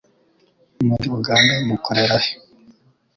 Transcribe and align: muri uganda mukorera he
muri 0.87 1.05
uganda 1.17 1.53
mukorera 1.67 2.15
he 2.23 2.31